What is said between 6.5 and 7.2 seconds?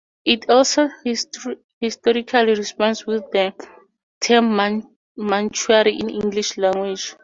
language.